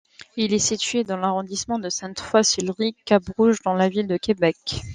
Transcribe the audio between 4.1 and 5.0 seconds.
Québec.